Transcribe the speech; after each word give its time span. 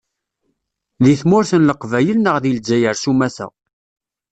Deg 1.03 1.17
tmurt 1.21 1.51
n 1.59 1.65
Leqbayel 1.69 2.17
neɣ 2.21 2.35
deg 2.39 2.53
Lezzayer 2.57 2.95
sumata. 2.97 3.47